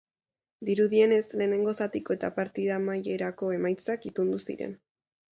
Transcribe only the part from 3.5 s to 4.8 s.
emaitzak itundu ziren.